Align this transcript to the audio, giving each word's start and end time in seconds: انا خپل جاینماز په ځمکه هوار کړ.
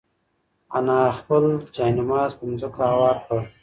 انا 0.77 0.97
خپل 1.17 1.43
جاینماز 1.75 2.31
په 2.37 2.43
ځمکه 2.61 2.83
هوار 2.91 3.15
کړ. 3.25 3.37